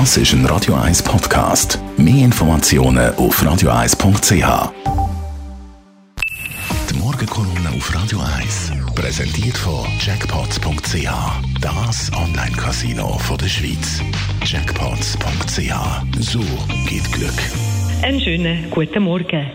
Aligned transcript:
Das 0.00 0.16
ist 0.16 0.32
ein 0.32 0.44
Radio 0.46 0.74
1 0.74 1.04
Podcast. 1.04 1.78
Mehr 1.96 2.24
Informationen 2.24 3.14
auf 3.14 3.40
radio1.ch. 3.40 4.72
Die 6.90 6.98
Morgenkolumne 6.98 7.68
auf 7.76 7.94
Radio 7.94 8.18
1 8.18 8.72
präsentiert 8.96 9.56
von 9.56 9.86
Jackpots.ch. 10.00 11.08
Das 11.60 12.10
Online-Casino 12.12 13.20
der 13.40 13.46
Schweiz. 13.46 14.02
Jackpots.ch. 14.44 15.72
So 16.18 16.40
geht 16.88 17.12
Glück. 17.12 17.38
Einen 18.02 18.20
schönen 18.20 18.68
guten 18.72 19.04
Morgen. 19.04 19.46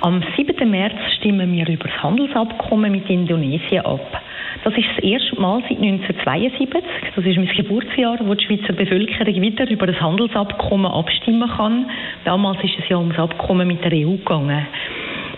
Am 0.00 0.22
7. 0.36 0.70
März 0.70 0.94
stimmen 1.18 1.52
wir 1.52 1.68
über 1.68 1.88
das 1.88 2.00
Handelsabkommen 2.04 2.92
mit 2.92 3.10
Indonesien 3.10 3.84
ab. 3.84 4.22
Das 4.64 4.76
ist 4.76 4.88
das 4.96 5.04
erste 5.04 5.40
Mal 5.40 5.62
seit 5.68 5.78
1972, 5.78 7.14
das 7.14 7.24
ist 7.24 7.36
mein 7.36 7.46
Geburtsjahr, 7.46 8.18
wo 8.20 8.34
die 8.34 8.44
Schweizer 8.44 8.72
Bevölkerung 8.72 9.40
wieder 9.40 9.70
über 9.70 9.86
das 9.86 10.00
Handelsabkommen 10.00 10.90
abstimmen 10.90 11.48
kann. 11.48 11.90
Damals 12.24 12.62
ist 12.64 12.78
es 12.78 12.88
ja 12.88 12.96
um 12.96 13.10
das 13.10 13.18
Abkommen 13.18 13.68
mit 13.68 13.84
der 13.84 13.92
EU 13.92 14.16
gegangen. 14.16 14.66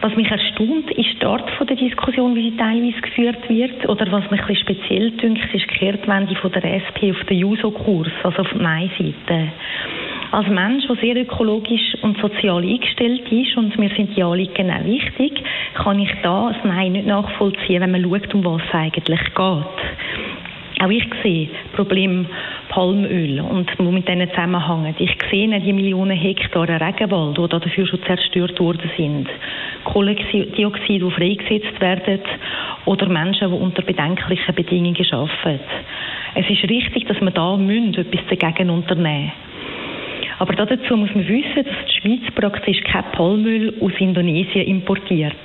Was 0.00 0.16
mich 0.16 0.30
erstaunt, 0.30 0.90
ist 0.92 1.20
die 1.20 1.26
Art 1.26 1.50
der 1.68 1.76
Diskussion, 1.76 2.34
wie 2.34 2.50
sie 2.50 2.56
teilweise 2.56 3.00
geführt 3.02 3.48
wird. 3.50 3.86
Oder 3.86 4.10
was 4.10 4.30
mich 4.30 4.40
ein 4.40 4.46
bisschen 4.46 4.74
speziell 4.74 5.10
dünkt, 5.10 5.54
ist 5.54 5.70
die 5.70 5.78
Kehrtwende 5.78 6.34
von 6.36 6.50
der 6.52 6.64
SP 6.80 7.12
auf 7.12 7.22
den 7.24 7.38
Juso-Kurs, 7.38 8.12
also 8.22 8.40
auf 8.40 8.50
die 8.52 8.62
Nein-Seite 8.62 9.52
als 10.32 10.48
Mensch, 10.48 10.86
der 10.86 10.96
sehr 10.96 11.16
ökologisch 11.16 11.96
und 12.02 12.18
sozial 12.20 12.62
eingestellt 12.62 13.30
ist, 13.30 13.56
und 13.56 13.76
mir 13.78 13.90
sind 13.96 14.16
die 14.16 14.22
Anliegen 14.22 14.54
genau 14.54 14.84
wichtig, 14.84 15.42
kann 15.74 15.98
ich 15.98 16.10
da 16.22 16.52
das 16.52 16.64
Nein 16.64 16.92
nicht 16.92 17.06
nachvollziehen, 17.06 17.80
wenn 17.82 17.90
man 17.90 18.02
schaut, 18.02 18.34
um 18.34 18.44
was 18.44 18.62
es 18.68 18.74
eigentlich 18.74 19.20
geht. 19.20 19.80
Auch 20.82 20.88
ich 20.88 21.04
sehe 21.22 21.48
Problem 21.74 22.24
Palmöl 22.70 23.40
und 23.40 23.70
wo 23.78 23.90
mit 23.90 24.08
denen 24.08 24.30
zusammenhängt. 24.30 24.98
Ich 24.98 25.14
sehe 25.30 25.60
die 25.60 25.72
Millionen 25.74 26.16
Hektare 26.16 26.80
Regenwald, 26.80 27.36
die 27.36 27.48
dafür 27.48 27.86
schon 27.86 28.02
zerstört 28.04 28.58
worden 28.58 28.90
sind. 28.96 29.28
Kohlendioxid, 29.84 31.02
die 31.02 31.10
freigesetzt 31.10 31.78
werden 31.80 32.20
oder 32.86 33.08
Menschen, 33.10 33.50
die 33.50 33.58
unter 33.58 33.82
bedenklichen 33.82 34.54
Bedingungen 34.54 35.06
arbeiten. 35.12 35.60
Es 36.34 36.48
ist 36.48 36.70
richtig, 36.70 37.06
dass 37.06 37.20
wir 37.20 37.30
da 37.30 37.56
etwas 37.56 38.38
dagegen 38.38 38.70
unternehmen 38.70 39.24
müssen. 39.24 39.49
Aber 40.40 40.54
dazu 40.54 40.96
muss 40.96 41.14
man 41.14 41.28
wissen, 41.28 41.64
dass 41.64 41.84
die 41.86 42.00
Schweiz 42.00 42.34
praktisch 42.34 42.82
kein 42.84 43.04
Palmöl 43.12 43.74
aus 43.78 43.92
Indonesien 43.98 44.66
importiert. 44.66 45.36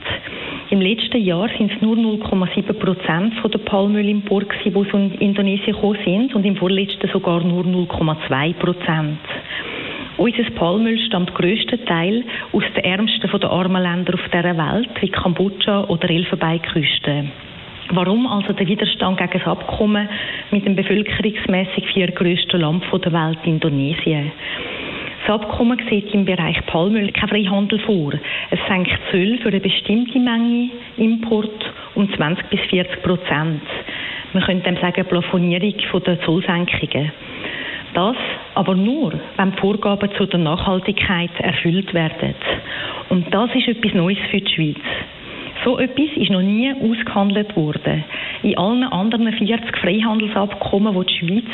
Im 0.69 0.79
letzten 0.79 1.21
Jahr 1.21 1.49
sind 1.57 1.69
es 1.73 1.81
nur 1.81 1.97
0,7 1.97 2.71
Prozent 2.73 3.33
der 3.43 3.59
Palmölimporte, 3.59 4.55
die 4.63 4.73
aus 4.73 4.87
Indonesien 5.19 5.75
gekommen 5.75 5.99
sind 6.05 6.33
und 6.33 6.45
im 6.45 6.55
vorletzten 6.55 7.09
sogar 7.09 7.43
nur 7.43 7.65
0,2 7.65 8.53
Prozent. 8.53 9.19
Unser 10.15 10.49
Palmöl 10.51 10.97
stammt 11.07 11.35
grösstenteils 11.35 12.23
aus 12.53 12.63
den 12.73 12.85
ärmsten 12.85 13.29
der 13.37 13.51
armen 13.51 13.83
Länder 13.83 14.13
auf 14.13 14.29
dieser 14.31 14.57
Welt, 14.57 14.89
wie 15.01 15.09
Kambodscha 15.09 15.83
oder 15.89 16.09
Elfenbeinküste. 16.09 17.25
Warum 17.91 18.25
also 18.27 18.53
der 18.53 18.65
Widerstand 18.65 19.17
gegen 19.17 19.33
das 19.33 19.45
Abkommen 19.45 20.07
mit 20.51 20.65
dem 20.65 20.77
bevölkerungsmäßig 20.77 21.85
viertgrößten 21.93 22.61
Land 22.61 22.85
der 22.93 23.11
Welt, 23.11 23.39
Indonesien? 23.43 24.31
Das 25.25 25.41
Abkommen 25.41 25.81
sieht 25.89 26.13
im 26.13 26.23
Bereich 26.23 26.63
Palmöl 26.67 27.11
keinen 27.11 27.29
Freihandel 27.29 27.79
vor. 27.79 28.13
Es 28.51 28.59
senkt 28.67 28.91
Zölle 29.09 29.39
für 29.39 29.47
eine 29.47 29.59
bestimmte 29.59 30.19
Menge 30.19 30.69
Import 30.97 31.73
um 31.95 32.13
20 32.13 32.45
bis 32.51 32.59
40 32.69 33.01
Prozent. 33.01 33.61
Man 34.33 34.43
könnte 34.43 34.65
dem 34.65 34.77
sagen 34.79 35.03
Plafonierung 35.03 35.73
der 36.05 36.21
Zollsenkungen. 36.21 37.11
Das 37.95 38.15
aber 38.53 38.75
nur, 38.75 39.13
wenn 39.37 39.51
die 39.51 39.57
Vorgaben 39.57 40.11
zu 40.15 40.27
der 40.27 40.39
Nachhaltigkeit 40.39 41.31
erfüllt 41.39 41.91
werden. 41.95 42.35
Und 43.09 43.33
das 43.33 43.49
ist 43.55 43.67
etwas 43.67 43.95
Neues 43.95 44.19
für 44.29 44.41
die 44.41 44.53
Schweiz. 44.53 44.83
So 45.63 45.79
etwas 45.79 46.15
ist 46.17 46.29
noch 46.29 46.43
nie 46.43 46.71
ausgehandelt 46.71 47.55
worden. 47.55 48.03
In 48.45 48.59
allen 48.59 48.83
anderen 48.83 49.33
40 49.33 49.75
Freihandelsabkommen, 49.75 50.93
die 50.93 51.05
die 51.07 51.17
Schweiz 51.17 51.45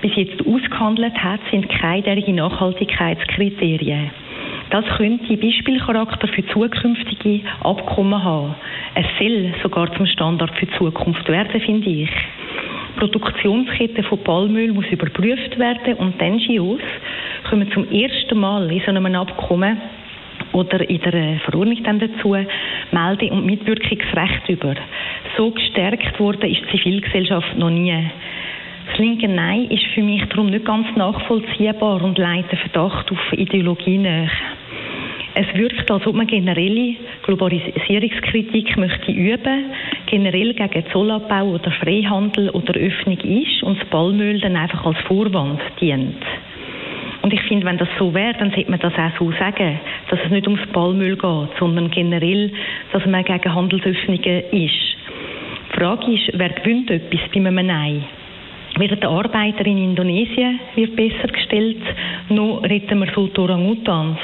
bis 0.00 0.14
jetzt 0.14 0.46
ausgehandelt 0.46 1.16
hat, 1.16 1.40
sind 1.50 1.68
keine 1.68 2.02
derartigen 2.02 2.36
Nachhaltigkeitskriterien. 2.36 4.12
Das 4.70 4.84
könnte 4.98 5.36
Beispielcharakter 5.36 6.28
für 6.28 6.46
zukünftige 6.46 7.40
Abkommen 7.64 8.22
haben. 8.22 8.54
Es 8.94 9.06
soll 9.18 9.52
sogar 9.64 9.92
zum 9.96 10.06
Standard 10.06 10.52
für 10.60 10.66
die 10.66 10.78
Zukunft 10.78 11.28
werden, 11.28 11.60
finde 11.60 11.90
ich. 11.90 12.10
Die 12.10 13.00
Produktionskette 13.00 14.04
von 14.04 14.22
Palmöl 14.22 14.72
muss 14.72 14.86
überprüft 14.92 15.58
werden 15.58 15.94
und 15.94 16.20
die 16.20 16.56
NGOs 16.56 16.80
kommen 17.50 17.68
zum 17.72 17.90
ersten 17.90 18.38
Mal 18.38 18.70
in 18.70 18.80
so 18.82 18.92
einem 18.92 19.12
Abkommen 19.16 19.76
oder 20.52 20.88
in 20.88 21.00
der 21.00 21.40
Verordnung 21.40 21.82
dann 21.82 21.98
dazu 21.98 22.36
Melde- 22.92 23.32
und 23.32 23.44
Mitwirkungsrecht 23.44 24.48
über. 24.48 24.74
So 25.38 25.52
gestärkt 25.52 26.18
wurde 26.18 26.48
ist 26.48 26.62
die 26.62 26.78
Zivilgesellschaft 26.78 27.56
noch 27.56 27.70
nie. 27.70 27.94
Das 28.88 28.98
linke 28.98 29.28
Nein 29.28 29.70
ist 29.70 29.84
für 29.94 30.02
mich 30.02 30.24
darum 30.24 30.46
nicht 30.46 30.64
ganz 30.64 30.88
nachvollziehbar 30.96 32.02
und 32.02 32.18
leitet 32.18 32.58
Verdacht 32.58 33.08
auf 33.12 33.32
Ideologie 33.34 33.98
nach. 33.98 34.32
Es 35.34 35.46
wirkt, 35.54 35.88
als 35.92 36.04
ob 36.08 36.16
man 36.16 36.26
generelle 36.26 36.96
Globalisierungskritik 37.22 38.76
möchte 38.78 39.12
üben, 39.12 39.66
generell 40.06 40.54
gegen 40.54 40.90
Zollabbau 40.90 41.50
oder 41.50 41.70
Freihandel 41.70 42.50
oder 42.50 42.74
Öffnung 42.74 43.20
ist 43.20 43.62
und 43.62 43.80
das 43.80 43.88
Palmöl 43.90 44.40
dann 44.40 44.56
einfach 44.56 44.84
als 44.84 44.98
Vorwand 45.02 45.60
dient. 45.80 46.16
Und 47.22 47.32
ich 47.32 47.42
finde, 47.42 47.64
wenn 47.64 47.78
das 47.78 47.88
so 47.96 48.12
wäre, 48.12 48.34
dann 48.40 48.50
sollte 48.50 48.70
man 48.72 48.80
das 48.80 48.94
auch 48.94 49.18
so 49.20 49.30
sagen, 49.38 49.78
dass 50.10 50.18
es 50.24 50.32
nicht 50.32 50.48
ums 50.48 50.66
Palmöl 50.72 51.16
geht, 51.16 51.58
sondern 51.60 51.92
generell, 51.92 52.50
dass 52.92 53.06
man 53.06 53.22
gegen 53.22 53.54
Handelsöffnungen 53.54 54.42
ist. 54.50 54.97
Die 55.78 55.84
Frage 55.84 56.12
ist, 56.12 56.30
wer 56.34 56.48
gewinnt 56.48 56.90
etwas 56.90 57.20
bei 57.32 57.38
einem 57.38 57.64
Nein? 57.64 58.04
Wird 58.78 59.00
der 59.00 59.10
Arbeiter 59.10 59.64
in 59.64 59.78
Indonesien 59.78 60.58
wird 60.74 60.96
besser 60.96 61.28
gestellt, 61.28 61.80
noch 62.30 62.64
retten 62.64 62.98
wir 62.98 63.06
so 63.14 63.30
Orang-Utans. 63.40 64.18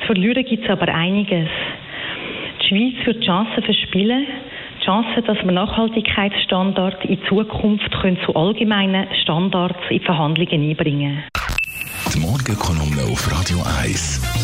Zu 0.00 0.06
verlieren 0.08 0.44
gibt 0.44 0.64
es 0.64 0.70
aber 0.70 0.94
einiges. 0.94 1.48
Die 2.60 2.68
Schweiz 2.68 3.06
wird 3.06 3.22
die 3.22 3.26
Chance 3.26 3.62
verspielen, 3.62 4.26
die 4.78 4.84
Chance, 4.84 5.22
dass 5.22 5.38
wir 5.42 5.52
Nachhaltigkeitsstandards 5.52 7.02
in 7.06 7.18
Zukunft 7.30 7.90
können 8.02 8.18
zu 8.26 8.34
allgemeinen 8.34 9.06
Standards 9.22 9.80
in 9.88 10.02
Verhandlungen 10.02 10.68
einbringen 10.68 11.22
können. 11.32 12.14
Die 12.14 12.20
Morgenkolumne 12.20 13.10
auf 13.10 13.32
Radio 13.32 13.56
1. 13.80 14.43